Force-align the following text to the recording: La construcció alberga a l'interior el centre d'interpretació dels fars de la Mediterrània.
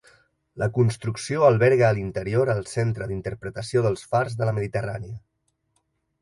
La 0.61 0.67
construcció 0.77 1.43
alberga 1.49 1.85
a 1.89 1.95
l'interior 1.97 2.51
el 2.53 2.63
centre 2.71 3.09
d'interpretació 3.13 3.85
dels 3.89 4.07
fars 4.15 4.39
de 4.41 4.49
la 4.51 4.57
Mediterrània. 4.61 5.21